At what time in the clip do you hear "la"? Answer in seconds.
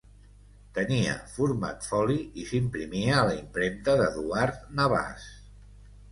3.27-3.35